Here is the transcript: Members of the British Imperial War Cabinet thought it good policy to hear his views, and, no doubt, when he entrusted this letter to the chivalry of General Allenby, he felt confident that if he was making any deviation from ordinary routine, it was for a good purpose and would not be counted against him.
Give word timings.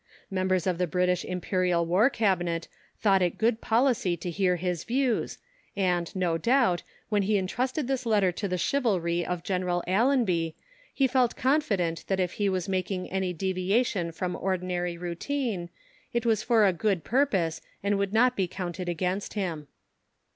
Members 0.31 0.65
of 0.65 0.79
the 0.79 0.87
British 0.87 1.23
Imperial 1.23 1.85
War 1.85 2.09
Cabinet 2.09 2.67
thought 2.99 3.21
it 3.21 3.37
good 3.37 3.61
policy 3.61 4.17
to 4.17 4.31
hear 4.31 4.55
his 4.55 4.83
views, 4.83 5.37
and, 5.77 6.15
no 6.15 6.39
doubt, 6.39 6.81
when 7.09 7.21
he 7.21 7.37
entrusted 7.37 7.85
this 7.87 8.03
letter 8.03 8.31
to 8.31 8.47
the 8.47 8.57
chivalry 8.57 9.23
of 9.23 9.43
General 9.43 9.83
Allenby, 9.85 10.55
he 10.91 11.05
felt 11.05 11.35
confident 11.35 12.05
that 12.07 12.19
if 12.19 12.31
he 12.41 12.49
was 12.49 12.67
making 12.67 13.11
any 13.11 13.31
deviation 13.31 14.11
from 14.11 14.35
ordinary 14.35 14.97
routine, 14.97 15.69
it 16.13 16.25
was 16.25 16.41
for 16.41 16.65
a 16.65 16.73
good 16.73 17.03
purpose 17.03 17.61
and 17.83 17.99
would 17.99 18.11
not 18.11 18.35
be 18.35 18.47
counted 18.47 18.89
against 18.89 19.35
him. 19.35 19.67